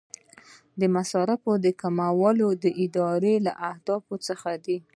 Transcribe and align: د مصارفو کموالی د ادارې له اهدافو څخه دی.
د 0.79 0.81
مصارفو 0.95 1.51
کموالی 1.81 2.49
د 2.63 2.65
ادارې 2.83 3.35
له 3.45 3.51
اهدافو 3.69 4.15
څخه 4.27 4.51
دی. 4.65 4.77